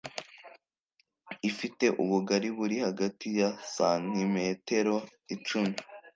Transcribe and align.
ifite 1.49 1.85
ubugari 2.01 2.49
buli 2.57 2.77
hagati 2.87 3.27
ya 3.39 3.49
santimetero 3.73 4.95
icumi 5.35 5.73